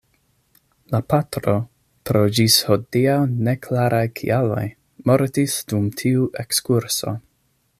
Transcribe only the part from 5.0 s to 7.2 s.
mortis dum tiu ekskurso.